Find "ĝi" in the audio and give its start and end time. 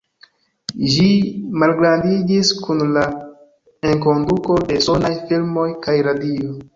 0.93-1.09